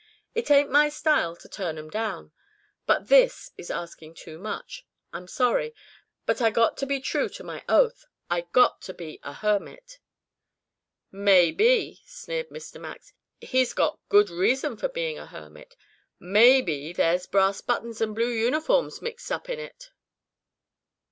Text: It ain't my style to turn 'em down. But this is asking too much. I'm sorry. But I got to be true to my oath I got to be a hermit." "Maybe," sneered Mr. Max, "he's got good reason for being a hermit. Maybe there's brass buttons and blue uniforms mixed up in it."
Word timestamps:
It 0.33 0.49
ain't 0.49 0.71
my 0.71 0.89
style 0.89 1.35
to 1.35 1.47
turn 1.47 1.77
'em 1.77 1.87
down. 1.91 2.31
But 2.87 3.07
this 3.07 3.51
is 3.55 3.69
asking 3.69 4.15
too 4.15 4.39
much. 4.39 4.83
I'm 5.13 5.27
sorry. 5.27 5.75
But 6.25 6.41
I 6.41 6.49
got 6.49 6.75
to 6.77 6.87
be 6.87 6.99
true 6.99 7.29
to 7.29 7.43
my 7.43 7.63
oath 7.69 8.07
I 8.27 8.47
got 8.51 8.81
to 8.81 8.95
be 8.95 9.19
a 9.21 9.31
hermit." 9.31 9.99
"Maybe," 11.11 12.01
sneered 12.07 12.49
Mr. 12.49 12.81
Max, 12.81 13.13
"he's 13.41 13.73
got 13.73 13.99
good 14.09 14.31
reason 14.31 14.75
for 14.75 14.87
being 14.89 15.19
a 15.19 15.27
hermit. 15.27 15.75
Maybe 16.19 16.93
there's 16.93 17.27
brass 17.27 17.61
buttons 17.61 18.01
and 18.01 18.15
blue 18.15 18.31
uniforms 18.33 19.03
mixed 19.03 19.31
up 19.31 19.49
in 19.49 19.59
it." 19.59 19.91